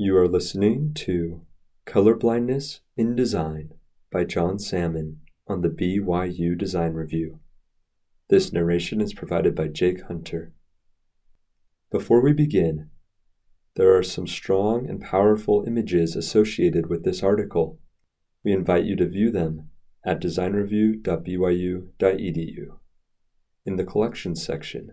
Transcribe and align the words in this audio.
You 0.00 0.16
are 0.16 0.28
listening 0.28 0.94
to 0.94 1.40
Colorblindness 1.84 2.78
in 2.96 3.16
Design 3.16 3.72
by 4.12 4.22
John 4.22 4.60
Salmon 4.60 5.22
on 5.48 5.62
the 5.62 5.68
BYU 5.68 6.56
Design 6.56 6.92
Review. 6.92 7.40
This 8.28 8.52
narration 8.52 9.00
is 9.00 9.12
provided 9.12 9.56
by 9.56 9.66
Jake 9.66 10.02
Hunter. 10.02 10.52
Before 11.90 12.20
we 12.20 12.32
begin, 12.32 12.90
there 13.74 13.92
are 13.96 14.04
some 14.04 14.28
strong 14.28 14.88
and 14.88 15.00
powerful 15.00 15.64
images 15.66 16.14
associated 16.14 16.86
with 16.86 17.02
this 17.02 17.24
article. 17.24 17.80
We 18.44 18.52
invite 18.52 18.84
you 18.84 18.94
to 18.94 19.08
view 19.08 19.32
them 19.32 19.68
at 20.04 20.20
designreview.byu.edu 20.20 22.66
in 23.66 23.76
the 23.76 23.84
Collections 23.84 24.46
section. 24.46 24.92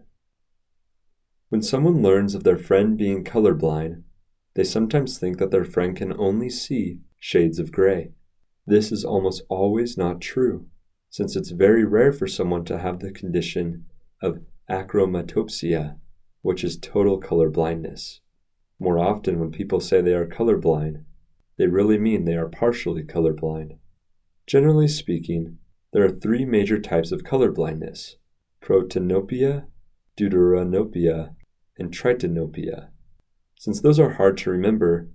When 1.49 1.61
someone 1.61 2.01
learns 2.01 2.33
of 2.33 2.43
their 2.43 2.57
friend 2.57 2.97
being 2.97 3.23
colorblind, 3.23 4.01
they 4.55 4.63
sometimes 4.63 5.17
think 5.17 5.37
that 5.37 5.51
their 5.51 5.65
friend 5.65 5.95
can 5.95 6.13
only 6.17 6.49
see 6.49 6.99
shades 7.19 7.59
of 7.59 7.71
gray. 7.71 8.11
This 8.65 8.91
is 8.91 9.05
almost 9.05 9.43
always 9.49 9.97
not 9.97 10.21
true, 10.21 10.67
since 11.09 11.35
it's 11.35 11.51
very 11.51 11.83
rare 11.83 12.11
for 12.11 12.25
someone 12.25 12.65
to 12.65 12.79
have 12.79 12.99
the 12.99 13.11
condition 13.11 13.85
of 14.21 14.39
achromatopsia, 14.69 15.97
which 16.41 16.63
is 16.63 16.77
total 16.77 17.17
color 17.17 17.49
blindness. 17.49 18.21
More 18.79 18.97
often, 18.97 19.39
when 19.39 19.51
people 19.51 19.79
say 19.79 20.01
they 20.01 20.13
are 20.13 20.25
colorblind, 20.25 21.03
they 21.57 21.67
really 21.67 21.97
mean 21.97 22.25
they 22.25 22.35
are 22.35 22.49
partially 22.49 23.03
colorblind. 23.03 23.77
Generally 24.47 24.89
speaking, 24.89 25.57
there 25.93 26.03
are 26.03 26.09
three 26.09 26.45
major 26.45 26.79
types 26.79 27.11
of 27.11 27.23
color 27.23 27.51
blindness 27.51 28.17
protanopia, 28.61 29.67
deuteranopia, 30.17 31.35
and 31.77 31.91
tritanopia. 31.91 32.89
Since 33.57 33.81
those 33.81 33.99
are 33.99 34.11
hard 34.11 34.37
to 34.39 34.49
remember, 34.49 35.09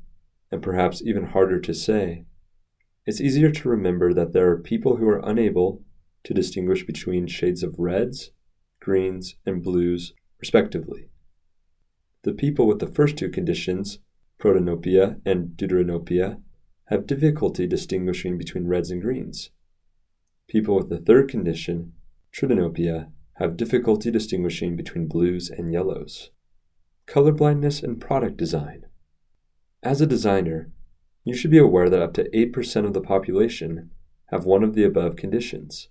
and 0.50 0.62
perhaps 0.62 1.02
even 1.02 1.26
harder 1.26 1.60
to 1.60 1.74
say, 1.74 2.24
it's 3.06 3.20
easier 3.20 3.50
to 3.50 3.68
remember 3.68 4.12
that 4.12 4.32
there 4.32 4.50
are 4.50 4.58
people 4.58 4.96
who 4.96 5.08
are 5.08 5.22
unable 5.24 5.82
to 6.24 6.34
distinguish 6.34 6.84
between 6.84 7.26
shades 7.26 7.62
of 7.62 7.78
reds, 7.78 8.30
greens, 8.80 9.36
and 9.46 9.62
blues, 9.62 10.14
respectively. 10.38 11.08
The 12.22 12.32
people 12.32 12.66
with 12.66 12.78
the 12.78 12.86
first 12.86 13.16
two 13.16 13.30
conditions, 13.30 13.98
protanopia 14.38 15.20
and 15.24 15.56
deuteranopia, 15.56 16.40
have 16.86 17.06
difficulty 17.06 17.66
distinguishing 17.66 18.36
between 18.36 18.66
reds 18.66 18.90
and 18.90 19.00
greens. 19.00 19.50
People 20.48 20.76
with 20.76 20.88
the 20.88 20.98
third 20.98 21.28
condition, 21.28 21.92
tritanopia, 22.32 23.12
have 23.34 23.56
difficulty 23.56 24.10
distinguishing 24.10 24.76
between 24.76 25.06
blues 25.06 25.50
and 25.50 25.72
yellows 25.72 26.30
colorblindness 27.10 27.82
in 27.82 27.98
product 27.98 28.36
design. 28.36 28.86
As 29.82 30.00
a 30.00 30.06
designer, 30.06 30.70
you 31.24 31.34
should 31.34 31.50
be 31.50 31.58
aware 31.58 31.90
that 31.90 32.00
up 32.00 32.14
to 32.14 32.30
8% 32.30 32.84
of 32.86 32.94
the 32.94 33.00
population 33.00 33.90
have 34.26 34.44
one 34.44 34.62
of 34.62 34.76
the 34.76 34.84
above 34.84 35.16
conditions. 35.16 35.88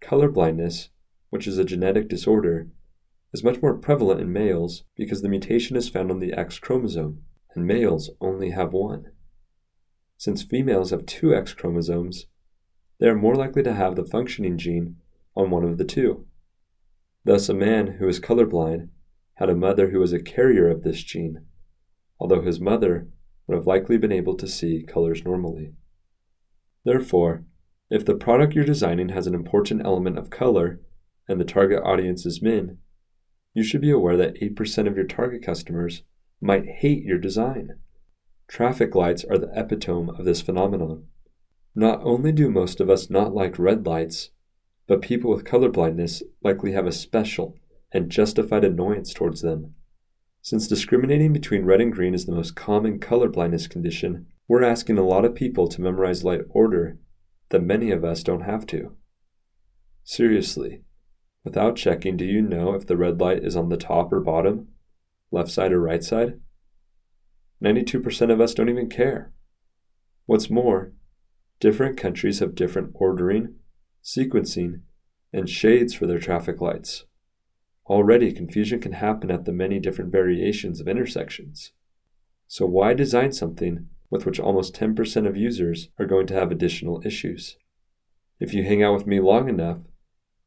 Colorblindness, 0.00 0.90
which 1.30 1.48
is 1.48 1.58
a 1.58 1.64
genetic 1.64 2.08
disorder, 2.08 2.68
is 3.32 3.42
much 3.42 3.60
more 3.60 3.74
prevalent 3.74 4.20
in 4.20 4.32
males 4.32 4.84
because 4.94 5.22
the 5.22 5.28
mutation 5.28 5.74
is 5.76 5.88
found 5.88 6.12
on 6.12 6.20
the 6.20 6.32
X 6.32 6.60
chromosome, 6.60 7.24
and 7.56 7.66
males 7.66 8.10
only 8.20 8.50
have 8.50 8.72
one. 8.72 9.10
Since 10.18 10.44
females 10.44 10.90
have 10.90 11.04
two 11.04 11.34
X 11.34 11.52
chromosomes, 11.52 12.26
they 13.00 13.08
are 13.08 13.16
more 13.16 13.34
likely 13.34 13.64
to 13.64 13.74
have 13.74 13.96
the 13.96 14.04
functioning 14.04 14.56
gene 14.56 14.98
on 15.34 15.50
one 15.50 15.64
of 15.64 15.78
the 15.78 15.84
two. 15.84 16.26
Thus, 17.24 17.48
a 17.48 17.54
man 17.54 17.96
who 17.98 18.06
is 18.06 18.20
colorblind 18.20 18.90
had 19.34 19.50
a 19.50 19.54
mother 19.54 19.90
who 19.90 19.98
was 19.98 20.12
a 20.12 20.22
carrier 20.22 20.70
of 20.70 20.82
this 20.82 21.02
gene, 21.02 21.44
although 22.20 22.42
his 22.42 22.60
mother 22.60 23.08
would 23.46 23.56
have 23.56 23.66
likely 23.66 23.98
been 23.98 24.12
able 24.12 24.36
to 24.36 24.46
see 24.46 24.82
colors 24.82 25.24
normally. 25.24 25.72
Therefore, 26.84 27.44
if 27.90 28.04
the 28.04 28.14
product 28.14 28.54
you're 28.54 28.64
designing 28.64 29.10
has 29.10 29.26
an 29.26 29.34
important 29.34 29.84
element 29.84 30.18
of 30.18 30.30
color 30.30 30.80
and 31.28 31.40
the 31.40 31.44
target 31.44 31.82
audience 31.84 32.24
is 32.24 32.42
men, 32.42 32.78
you 33.52 33.62
should 33.62 33.80
be 33.80 33.90
aware 33.90 34.16
that 34.16 34.40
8% 34.40 34.88
of 34.88 34.96
your 34.96 35.06
target 35.06 35.42
customers 35.42 36.02
might 36.40 36.66
hate 36.66 37.04
your 37.04 37.18
design. 37.18 37.78
Traffic 38.48 38.94
lights 38.94 39.24
are 39.24 39.38
the 39.38 39.50
epitome 39.54 40.10
of 40.18 40.24
this 40.24 40.40
phenomenon. 40.40 41.04
Not 41.74 42.00
only 42.02 42.32
do 42.32 42.50
most 42.50 42.80
of 42.80 42.90
us 42.90 43.10
not 43.10 43.34
like 43.34 43.58
red 43.58 43.86
lights, 43.86 44.30
but 44.86 45.02
people 45.02 45.30
with 45.30 45.44
colorblindness 45.44 46.22
likely 46.42 46.72
have 46.72 46.86
a 46.86 46.92
special 46.92 47.56
and 47.94 48.10
justified 48.10 48.64
annoyance 48.64 49.14
towards 49.14 49.40
them. 49.40 49.74
Since 50.42 50.68
discriminating 50.68 51.32
between 51.32 51.64
red 51.64 51.80
and 51.80 51.92
green 51.92 52.12
is 52.12 52.26
the 52.26 52.32
most 52.32 52.54
common 52.54 52.98
color 52.98 53.28
blindness 53.28 53.66
condition, 53.66 54.26
we're 54.46 54.64
asking 54.64 54.98
a 54.98 55.02
lot 55.06 55.24
of 55.24 55.34
people 55.34 55.68
to 55.68 55.80
memorize 55.80 56.24
light 56.24 56.42
order 56.50 56.98
that 57.48 57.62
many 57.62 57.90
of 57.90 58.04
us 58.04 58.22
don't 58.22 58.42
have 58.42 58.66
to. 58.66 58.94
Seriously, 60.02 60.82
without 61.44 61.76
checking, 61.76 62.18
do 62.18 62.26
you 62.26 62.42
know 62.42 62.74
if 62.74 62.86
the 62.86 62.96
red 62.96 63.20
light 63.20 63.42
is 63.42 63.56
on 63.56 63.70
the 63.70 63.78
top 63.78 64.12
or 64.12 64.20
bottom, 64.20 64.68
left 65.30 65.50
side 65.50 65.72
or 65.72 65.80
right 65.80 66.04
side? 66.04 66.40
92% 67.62 68.30
of 68.30 68.40
us 68.40 68.52
don't 68.52 68.68
even 68.68 68.90
care. 68.90 69.32
What's 70.26 70.50
more, 70.50 70.92
different 71.60 71.96
countries 71.96 72.40
have 72.40 72.54
different 72.54 72.90
ordering, 72.94 73.54
sequencing, 74.02 74.80
and 75.32 75.48
shades 75.48 75.94
for 75.94 76.06
their 76.06 76.18
traffic 76.18 76.60
lights. 76.60 77.04
Already, 77.86 78.32
confusion 78.32 78.80
can 78.80 78.92
happen 78.92 79.30
at 79.30 79.44
the 79.44 79.52
many 79.52 79.78
different 79.78 80.10
variations 80.10 80.80
of 80.80 80.88
intersections. 80.88 81.72
So, 82.48 82.66
why 82.66 82.94
design 82.94 83.32
something 83.32 83.88
with 84.10 84.24
which 84.24 84.40
almost 84.40 84.74
10% 84.74 85.26
of 85.26 85.36
users 85.36 85.88
are 85.98 86.06
going 86.06 86.26
to 86.28 86.34
have 86.34 86.50
additional 86.50 87.02
issues? 87.04 87.56
If 88.40 88.54
you 88.54 88.64
hang 88.64 88.82
out 88.82 88.94
with 88.94 89.06
me 89.06 89.20
long 89.20 89.48
enough, 89.48 89.78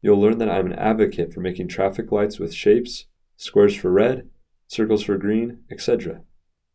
you'll 0.02 0.20
learn 0.20 0.38
that 0.40 0.50
I'm 0.50 0.68
an 0.68 0.80
advocate 0.80 1.34
for 1.34 1.42
making 1.42 1.68
traffic 1.68 2.12
lights 2.12 2.40
with 2.40 2.54
shapes, 2.54 3.06
squares 3.36 3.76
for 3.76 3.92
red, 3.92 4.30
circles 4.68 5.04
for 5.04 5.18
green, 5.18 5.60
etc. 5.72 6.22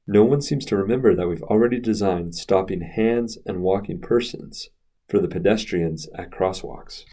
No 0.07 0.25
one 0.25 0.41
seems 0.41 0.65
to 0.67 0.77
remember 0.77 1.15
that 1.15 1.29
we've 1.29 1.43
already 1.45 1.79
designed 1.79 2.35
stopping 2.35 2.81
hands 2.81 3.39
and 3.47 3.63
walking 3.63 4.01
persons 4.01 4.71
for 5.09 5.21
the 5.21 5.29
pedestrians 5.29 6.09
at 6.15 6.31
crosswalks. 6.31 7.05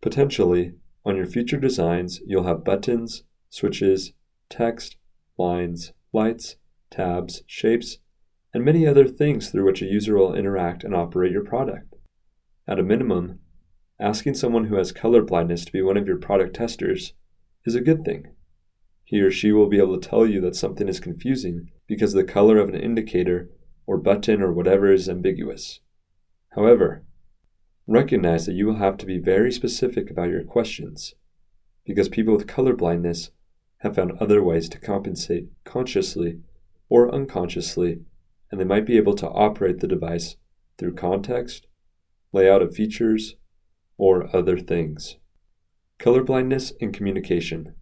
Potentially, 0.00 0.72
on 1.04 1.16
your 1.16 1.26
future 1.26 1.58
designs, 1.58 2.20
you'll 2.26 2.44
have 2.44 2.64
buttons, 2.64 3.24
switches, 3.48 4.12
text, 4.48 4.96
lines, 5.38 5.92
lights, 6.12 6.56
tabs, 6.90 7.42
shapes, 7.46 7.98
and 8.52 8.64
many 8.64 8.86
other 8.86 9.06
things 9.06 9.50
through 9.50 9.64
which 9.64 9.82
a 9.82 9.86
user 9.86 10.16
will 10.16 10.34
interact 10.34 10.84
and 10.84 10.94
operate 10.94 11.32
your 11.32 11.44
product. 11.44 11.94
At 12.66 12.78
a 12.78 12.82
minimum, 12.82 13.38
asking 14.00 14.34
someone 14.34 14.66
who 14.66 14.76
has 14.76 14.92
color 14.92 15.22
blindness 15.22 15.64
to 15.64 15.72
be 15.72 15.82
one 15.82 15.96
of 15.96 16.06
your 16.06 16.18
product 16.18 16.56
testers 16.56 17.14
is 17.64 17.74
a 17.74 17.80
good 17.80 18.04
thing. 18.04 18.34
He 19.04 19.20
or 19.20 19.30
she 19.30 19.52
will 19.52 19.68
be 19.68 19.78
able 19.78 19.98
to 19.98 20.08
tell 20.08 20.26
you 20.26 20.40
that 20.42 20.56
something 20.56 20.88
is 20.88 21.00
confusing 21.00 21.70
because 21.86 22.12
the 22.12 22.24
color 22.24 22.58
of 22.58 22.68
an 22.68 22.76
indicator 22.76 23.50
or 23.86 23.98
button 23.98 24.40
or 24.40 24.52
whatever 24.52 24.92
is 24.92 25.08
ambiguous. 25.08 25.80
However, 26.54 27.04
Recognize 27.92 28.46
that 28.46 28.54
you 28.54 28.66
will 28.66 28.76
have 28.76 28.98
to 28.98 29.04
be 29.04 29.18
very 29.18 29.50
specific 29.50 30.12
about 30.12 30.30
your 30.30 30.44
questions, 30.44 31.16
because 31.84 32.08
people 32.08 32.36
with 32.36 32.46
color 32.46 32.76
blindness 32.76 33.32
have 33.78 33.96
found 33.96 34.12
other 34.20 34.44
ways 34.44 34.68
to 34.68 34.78
compensate 34.78 35.48
consciously 35.64 36.38
or 36.88 37.12
unconsciously, 37.12 38.02
and 38.48 38.60
they 38.60 38.64
might 38.64 38.86
be 38.86 38.96
able 38.96 39.16
to 39.16 39.28
operate 39.30 39.80
the 39.80 39.88
device 39.88 40.36
through 40.78 40.94
context, 40.94 41.66
layout 42.32 42.62
of 42.62 42.76
features, 42.76 43.34
or 43.96 44.34
other 44.36 44.56
things. 44.56 45.16
Color 45.98 46.22
blindness 46.22 46.70
in 46.78 46.92
communication. 46.92 47.74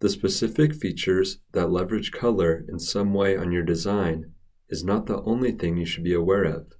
The 0.00 0.08
specific 0.08 0.74
features 0.74 1.38
that 1.52 1.70
leverage 1.70 2.10
color 2.10 2.64
in 2.68 2.80
some 2.80 3.14
way 3.14 3.36
on 3.36 3.52
your 3.52 3.62
design 3.62 4.32
is 4.68 4.82
not 4.82 5.06
the 5.06 5.22
only 5.22 5.52
thing 5.52 5.76
you 5.76 5.86
should 5.86 6.02
be 6.02 6.14
aware 6.14 6.42
of. 6.42 6.72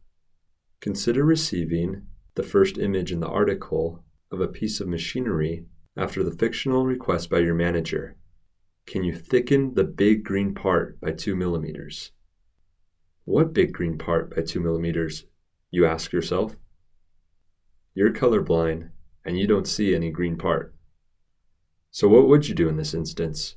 Consider 0.81 1.25
receiving 1.25 2.08
the 2.35 2.43
first 2.43 2.79
image 2.79 3.12
in 3.12 3.21
the 3.21 3.29
article 3.29 4.05
of 4.31 4.41
a 4.41 4.49
piece 4.49 4.81
of 4.81 4.88
machinery 4.88 5.67
after 5.97 6.23
the 6.23 6.31
fictional 6.31 6.87
request 6.87 7.31
by 7.31 7.38
your 7.38 7.55
manager. 7.55 8.17
Can 8.87 9.05
you 9.05 9.15
thicken 9.15 9.75
the 9.75 9.85
big 9.85 10.25
green 10.25 10.55
part 10.55 11.00
by 11.00 11.12
2 11.12 11.37
millimeters? 11.37 12.12
What 13.25 13.53
big 13.53 13.73
green 13.73 13.99
part 13.99 14.35
by 14.35 14.43
2 14.43 14.61
millimeters? 14.61 15.25
You 15.71 15.87
ask 15.87 16.12
yourself. 16.12 16.56
You're 17.94 18.12
colorblind 18.12 18.91
and 19.25 19.38
you 19.38 19.47
don't 19.47 19.69
see 19.69 19.94
any 19.94 20.11
green 20.11 20.37
part. 20.37 20.75
So, 21.91 22.09
what 22.09 22.29
would 22.29 22.49
you 22.49 22.55
do 22.55 22.69
in 22.69 22.77
this 22.77 22.94
instance? 22.94 23.56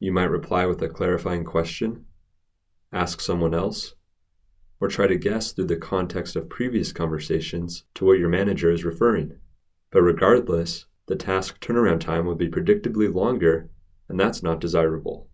You 0.00 0.12
might 0.12 0.24
reply 0.24 0.66
with 0.66 0.82
a 0.82 0.88
clarifying 0.88 1.44
question, 1.44 2.06
ask 2.92 3.20
someone 3.20 3.54
else, 3.54 3.94
or 4.80 4.88
try 4.88 5.06
to 5.06 5.16
guess 5.16 5.52
through 5.52 5.66
the 5.66 5.76
context 5.76 6.36
of 6.36 6.48
previous 6.48 6.92
conversations 6.92 7.84
to 7.94 8.04
what 8.04 8.18
your 8.18 8.28
manager 8.28 8.70
is 8.70 8.84
referring. 8.84 9.36
But 9.90 10.02
regardless, 10.02 10.86
the 11.06 11.16
task 11.16 11.60
turnaround 11.60 12.00
time 12.00 12.26
would 12.26 12.38
be 12.38 12.48
predictably 12.48 13.12
longer, 13.12 13.70
and 14.08 14.20
that's 14.20 14.42
not 14.42 14.60
desirable. 14.60 15.28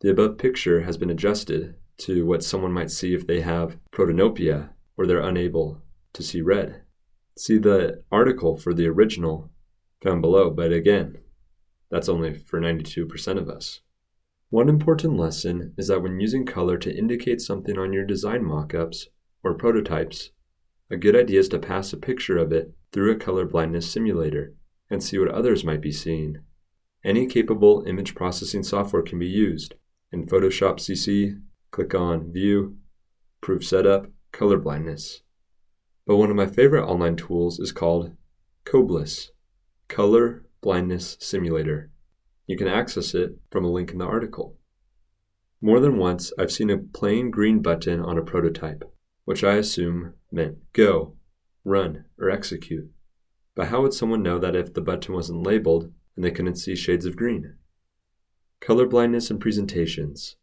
The 0.00 0.10
above 0.10 0.38
picture 0.38 0.82
has 0.82 0.96
been 0.96 1.10
adjusted 1.10 1.76
to 1.98 2.26
what 2.26 2.44
someone 2.44 2.72
might 2.72 2.90
see 2.90 3.14
if 3.14 3.26
they 3.26 3.40
have 3.40 3.78
protanopia 3.92 4.70
or 4.96 5.06
they're 5.06 5.20
unable 5.20 5.82
to 6.12 6.22
see 6.22 6.40
red. 6.40 6.82
See 7.36 7.58
the 7.58 8.02
article 8.10 8.56
for 8.56 8.74
the 8.74 8.86
original 8.86 9.50
found 10.02 10.20
below, 10.20 10.50
but 10.50 10.72
again, 10.72 11.18
that's 11.90 12.08
only 12.08 12.34
for 12.34 12.60
92% 12.60 13.38
of 13.38 13.48
us. 13.48 13.80
One 14.52 14.68
important 14.68 15.16
lesson 15.16 15.72
is 15.78 15.86
that 15.88 16.02
when 16.02 16.20
using 16.20 16.44
color 16.44 16.76
to 16.76 16.94
indicate 16.94 17.40
something 17.40 17.78
on 17.78 17.94
your 17.94 18.04
design 18.04 18.42
mockups 18.42 19.06
or 19.42 19.54
prototypes, 19.54 20.28
a 20.90 20.98
good 20.98 21.16
idea 21.16 21.40
is 21.40 21.48
to 21.48 21.58
pass 21.58 21.90
a 21.94 21.96
picture 21.96 22.36
of 22.36 22.52
it 22.52 22.74
through 22.92 23.12
a 23.12 23.16
color 23.16 23.46
blindness 23.46 23.90
simulator 23.90 24.52
and 24.90 25.02
see 25.02 25.18
what 25.18 25.30
others 25.30 25.64
might 25.64 25.80
be 25.80 25.90
seeing. 25.90 26.40
Any 27.02 27.26
capable 27.26 27.82
image 27.86 28.14
processing 28.14 28.62
software 28.62 29.00
can 29.00 29.18
be 29.18 29.26
used. 29.26 29.72
In 30.12 30.26
Photoshop 30.26 30.80
CC, 30.80 31.40
click 31.70 31.94
on 31.94 32.30
View, 32.30 32.76
Proof 33.40 33.64
Setup, 33.64 34.08
Color 34.32 34.58
Blindness. 34.58 35.22
But 36.06 36.18
one 36.18 36.28
of 36.28 36.36
my 36.36 36.46
favorite 36.46 36.84
online 36.84 37.16
tools 37.16 37.58
is 37.58 37.72
called 37.72 38.14
Coblis, 38.66 39.30
Color 39.88 40.44
Blindness 40.60 41.16
Simulator. 41.20 41.90
You 42.46 42.56
can 42.56 42.68
access 42.68 43.14
it 43.14 43.38
from 43.50 43.64
a 43.64 43.70
link 43.70 43.92
in 43.92 43.98
the 43.98 44.04
article. 44.04 44.56
More 45.60 45.78
than 45.78 45.96
once, 45.96 46.32
I've 46.38 46.50
seen 46.50 46.70
a 46.70 46.78
plain 46.78 47.30
green 47.30 47.62
button 47.62 48.00
on 48.00 48.18
a 48.18 48.22
prototype, 48.22 48.82
which 49.24 49.44
I 49.44 49.54
assume 49.54 50.14
meant 50.30 50.58
go, 50.72 51.14
run, 51.64 52.04
or 52.18 52.30
execute. 52.30 52.90
But 53.54 53.68
how 53.68 53.82
would 53.82 53.94
someone 53.94 54.22
know 54.22 54.38
that 54.38 54.56
if 54.56 54.74
the 54.74 54.80
button 54.80 55.14
wasn't 55.14 55.46
labeled 55.46 55.92
and 56.16 56.24
they 56.24 56.30
couldn't 56.30 56.56
see 56.56 56.74
shades 56.74 57.06
of 57.06 57.16
green? 57.16 57.54
Color 58.60 58.86
blindness 58.86 59.30
in 59.30 59.38
presentations. 59.38 60.36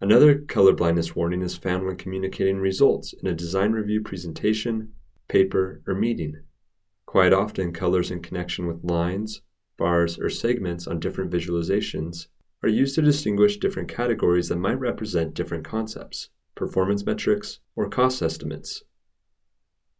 Another 0.00 0.38
color 0.38 0.72
blindness 0.72 1.14
warning 1.14 1.42
is 1.42 1.56
found 1.56 1.86
when 1.86 1.96
communicating 1.96 2.58
results 2.58 3.12
in 3.12 3.28
a 3.28 3.34
design 3.34 3.72
review 3.72 4.02
presentation, 4.02 4.92
paper, 5.28 5.82
or 5.86 5.94
meeting. 5.94 6.42
Quite 7.06 7.32
often, 7.32 7.72
colors 7.72 8.10
in 8.10 8.20
connection 8.20 8.66
with 8.66 8.84
lines, 8.84 9.42
bars, 9.76 10.18
or 10.18 10.30
segments 10.30 10.86
on 10.86 11.00
different 11.00 11.30
visualizations 11.30 12.26
are 12.62 12.68
used 12.68 12.94
to 12.94 13.02
distinguish 13.02 13.58
different 13.58 13.88
categories 13.88 14.48
that 14.48 14.56
might 14.56 14.78
represent 14.78 15.34
different 15.34 15.64
concepts, 15.64 16.30
performance 16.54 17.04
metrics, 17.04 17.60
or 17.76 17.88
cost 17.88 18.22
estimates. 18.22 18.82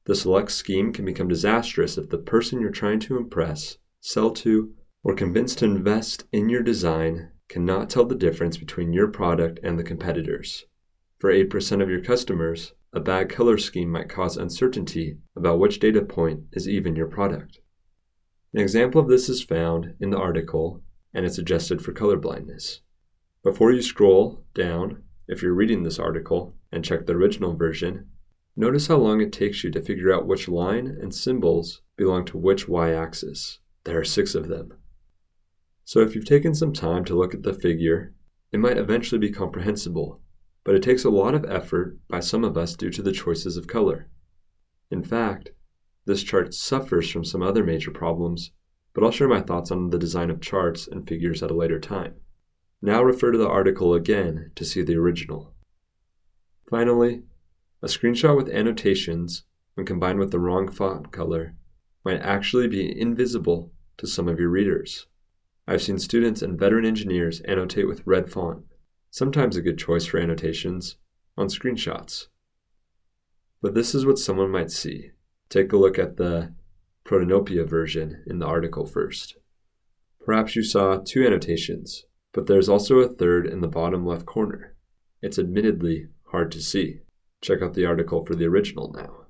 The 0.07 0.15
select 0.15 0.51
scheme 0.51 0.93
can 0.93 1.05
become 1.05 1.29
disastrous 1.29 1.97
if 1.97 2.11
the 2.11 2.19
person 2.19 2.61
you're 2.61 2.71
trying 2.71 3.01
to 3.01 3.17
impress, 3.17 3.79
sell 4.01 4.31
to, 4.31 4.75
or 5.03 5.15
convince 5.15 5.55
to 5.57 5.65
invest 5.65 6.25
in 6.33 6.49
your 6.49 6.63
design 6.63 7.31
cannot 7.49 7.91
tell 7.91 8.05
the 8.05 8.15
difference 8.15 8.57
between 8.57 8.93
your 8.93 9.09
product 9.09 9.61
and 9.63 9.79
the 9.79 9.85
competitors. 9.85 10.65
For 11.19 11.33
8% 11.33 11.83
of 11.83 11.89
your 11.89 12.01
customers, 12.01 12.73
a 12.93 13.01
bad 13.01 13.29
color 13.29 13.59
scheme 13.59 13.91
might 13.91 14.09
cause 14.09 14.37
uncertainty 14.37 15.19
about 15.37 15.59
which 15.59 15.81
data 15.81 16.03
point 16.03 16.45
is 16.53 16.69
even 16.69 16.97
your 16.97 17.09
product. 17.09 17.61
An 18.55 18.61
example 18.61 19.01
of 19.01 19.09
this 19.09 19.29
is 19.29 19.43
found 19.43 19.95
in 20.01 20.11
the 20.11 20.19
article 20.19 20.83
and 21.13 21.27
it's 21.27 21.39
adjusted 21.39 21.83
for 21.83 21.93
color 21.93 22.17
blindness. 22.17 22.81
Before 23.43 23.73
you 23.73 23.83
scroll 23.83 24.45
down, 24.55 25.03
if 25.29 25.43
you're 25.43 25.53
reading 25.53 25.83
this 25.83 25.99
article, 25.99 26.55
and 26.73 26.85
check 26.85 27.07
the 27.07 27.13
original 27.13 27.55
version, 27.55 28.09
notice 28.57 28.87
how 28.87 28.97
long 28.97 29.21
it 29.21 29.33
takes 29.33 29.63
you 29.63 29.71
to 29.71 29.83
figure 29.83 30.13
out 30.13 30.27
which 30.27 30.49
line 30.49 30.87
and 30.87 31.15
symbols 31.15 31.83
belong 31.97 32.25
to 32.25 32.39
which 32.39 32.69
y 32.69 32.93
axis. 32.93 33.59
There 33.85 34.01
are 34.01 34.05
six 34.05 34.35
of 34.35 34.49
them. 34.49 34.73
So 35.85 36.01
if 36.01 36.15
you've 36.15 36.25
taken 36.25 36.55
some 36.55 36.73
time 36.73 37.05
to 37.05 37.15
look 37.15 37.35
at 37.35 37.43
the 37.43 37.53
figure, 37.53 38.15
it 38.51 38.59
might 38.59 38.79
eventually 38.79 39.19
be 39.19 39.31
comprehensible 39.31 40.21
but 40.65 40.75
it 40.75 40.83
takes 40.83 41.05
a 41.05 41.11
lot 41.11 41.35
of 41.35 41.45
effort 41.45 41.99
by 42.09 42.21
some 42.21 42.43
of 42.43 42.57
us 42.57 42.75
due 42.75 42.91
to 42.91 43.03
the 43.03 43.13
choices 43.13 43.57
of 43.57 43.67
color. 43.67 44.09
In 44.91 45.03
fact, 45.03 45.51
this 46.07 46.23
chart 46.23 46.55
suffers 46.55 47.11
from 47.11 47.25
some 47.25 47.43
other 47.43 47.65
major 47.65 47.91
problems, 47.91 48.53
but 48.93 49.03
I'll 49.03 49.11
share 49.11 49.29
my 49.29 49.41
thoughts 49.41 49.71
on 49.71 49.91
the 49.91 49.99
design 49.99 50.31
of 50.31 50.41
charts 50.41 50.87
and 50.87 51.07
figures 51.07 51.43
at 51.43 51.51
a 51.51 51.55
later 51.55 51.81
time. 51.81 52.15
Now 52.83 53.03
refer 53.03 53.33
to 53.33 53.39
the 53.39 53.49
article 53.49 53.95
again 53.95 54.53
to 54.55 54.65
see 54.65 54.83
the 54.83 54.97
original. 54.97 55.55
Finally, 56.69 57.23
a 57.83 57.87
screenshot 57.87 58.37
with 58.37 58.49
annotations, 58.49 59.45
when 59.75 59.87
combined 59.87 60.19
with 60.19 60.31
the 60.31 60.39
wrong 60.39 60.71
font 60.71 61.11
color, 61.13 61.55
might 62.05 62.21
actually 62.21 62.69
be 62.69 63.01
invisible 63.01 63.73
to 63.97 64.07
some 64.07 64.29
of 64.29 64.39
your 64.39 64.51
readers. 64.51 65.07
I've 65.67 65.83
seen 65.83 65.99
students 65.99 66.43
and 66.43 66.59
veteran 66.59 66.85
engineers 66.85 67.41
annotate 67.41 67.89
with 67.89 68.07
red 68.07 68.31
font 68.31 68.65
sometimes 69.15 69.55
a 69.55 69.63
good 69.63 69.79
choice 69.79 70.07
for 70.07 70.19
annotations, 70.19 70.97
on 71.39 71.47
screenshots. 71.47 72.27
But 73.63 73.73
this 73.73 73.95
is 73.95 74.05
what 74.05 74.19
someone 74.19 74.51
might 74.51 74.73
see. 74.73 75.13
Take 75.49 75.73
a 75.73 75.77
look 75.77 75.99
at 75.99 76.17
the 76.17 76.55
Protanopia 77.05 77.69
version 77.69 78.25
in 78.27 78.39
the 78.39 78.47
article 78.47 78.87
first. 78.87 79.37
Perhaps 80.25 80.57
you 80.57 80.63
saw 80.63 80.97
two 80.97 81.25
annotations, 81.25 82.05
but 82.33 82.47
there's 82.47 82.69
also 82.69 82.99
a 82.99 83.09
third 83.09 83.47
in 83.47 83.61
the 83.61 83.69
bottom 83.69 84.07
left 84.07 84.25
corner. 84.25 84.75
It's 85.21 85.39
admittedly 85.39 86.09
hard 86.31 86.51
to 86.53 86.61
see. 86.61 87.01
Check 87.43 87.61
out 87.61 87.75
the 87.75 87.85
article 87.85 88.25
for 88.25 88.35
the 88.35 88.47
original 88.47 88.93
now. 88.97 89.27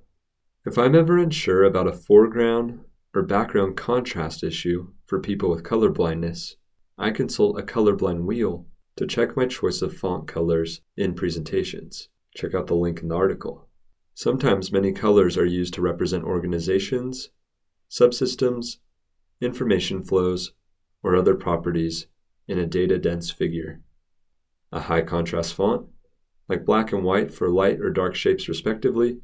If 0.64 0.78
I'm 0.78 0.94
ever 0.94 1.18
unsure 1.18 1.64
about 1.64 1.88
a 1.88 1.92
foreground 1.92 2.80
or 3.12 3.22
background 3.22 3.76
contrast 3.76 4.42
issue 4.42 4.92
for 5.04 5.20
people 5.20 5.50
with 5.50 5.64
color 5.64 5.90
blindness, 5.90 6.56
I 6.96 7.10
consult 7.10 7.58
a 7.58 7.62
colorblind 7.62 8.24
wheel 8.24 8.66
to 8.96 9.06
check 9.06 9.36
my 9.36 9.46
choice 9.46 9.82
of 9.82 9.96
font 9.96 10.28
colors 10.28 10.80
in 10.96 11.14
presentations. 11.14 12.08
Check 12.36 12.54
out 12.54 12.68
the 12.68 12.74
link 12.74 13.02
in 13.02 13.08
the 13.08 13.16
article. 13.16 13.68
Sometimes 14.14 14.70
many 14.70 14.92
colors 14.92 15.36
are 15.36 15.44
used 15.44 15.74
to 15.74 15.82
represent 15.82 16.22
organizations, 16.22 17.30
subsystems, 17.90 18.78
information 19.40 20.04
flows, 20.04 20.52
or 21.02 21.16
other 21.16 21.34
properties 21.34 22.06
in 22.46 22.58
a 22.58 22.66
data 22.66 22.98
dense 22.98 23.30
figure. 23.30 23.82
A 24.70 24.80
high 24.80 25.02
contrast 25.02 25.54
font, 25.54 25.86
like 26.48 26.64
black 26.64 26.92
and 26.92 27.02
white 27.02 27.34
for 27.34 27.50
light 27.50 27.80
or 27.80 27.90
dark 27.90 28.14
shapes 28.14 28.48
respectively, 28.48 29.18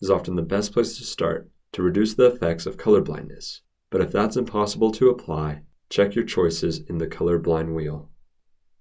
is 0.00 0.10
often 0.10 0.36
the 0.36 0.42
best 0.42 0.72
place 0.72 0.96
to 0.98 1.04
start 1.04 1.50
to 1.72 1.82
reduce 1.82 2.14
the 2.14 2.26
effects 2.26 2.66
of 2.66 2.76
color 2.76 3.00
blindness. 3.00 3.62
But 3.90 4.00
if 4.00 4.12
that's 4.12 4.36
impossible 4.36 4.92
to 4.92 5.10
apply, 5.10 5.62
check 5.88 6.14
your 6.14 6.24
choices 6.24 6.78
in 6.88 6.98
the 6.98 7.06
color 7.06 7.38
blind 7.38 7.74
wheel. 7.74 8.10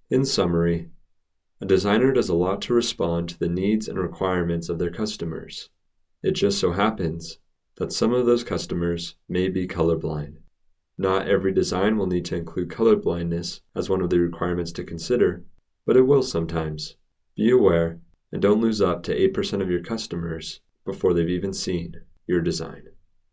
In 0.10 0.26
summary, 0.26 0.90
a 1.62 1.66
designer 1.66 2.12
does 2.12 2.30
a 2.30 2.36
lot 2.36 2.62
to 2.64 2.74
respond 2.74 3.30
to 3.30 3.40
the 3.40 3.48
needs 3.48 3.88
and 3.88 3.98
requirements 3.98 4.68
of 4.68 4.78
their 4.78 4.92
customers. 4.92 5.70
It 6.22 6.32
just 6.32 6.60
so 6.60 6.74
happens 6.74 7.40
that 7.78 7.94
some 7.94 8.14
of 8.14 8.26
those 8.26 8.44
customers 8.44 9.16
may 9.30 9.48
be 9.48 9.68
colorblind. 9.68 10.38
Not 10.98 11.28
every 11.28 11.54
design 11.54 11.98
will 11.98 12.08
need 12.08 12.26
to 12.26 12.36
include 12.36 12.70
colorblindness 12.70 13.62
as 13.76 13.90
one 13.90 14.02
of 14.02 14.10
the 14.10 14.20
requirements 14.20 14.72
to 14.74 14.84
consider, 14.84 15.44
but 15.86 15.98
it 15.98 16.04
will 16.04 16.24
sometimes. 16.24 16.96
Be 17.36 17.52
aware 17.52 18.00
and 18.32 18.42
don't 18.42 18.62
lose 18.62 18.82
up 18.82 19.04
to 19.04 19.30
8% 19.30 19.62
of 19.62 19.70
your 19.70 19.82
customers 19.82 20.62
before 20.86 21.14
they've 21.14 21.30
even 21.30 21.54
seen 21.54 22.02
your 22.28 22.42
design. 22.42 22.84